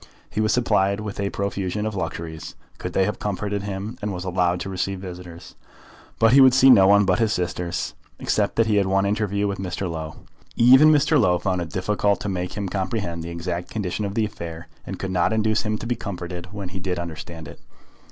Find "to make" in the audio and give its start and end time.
12.21-12.53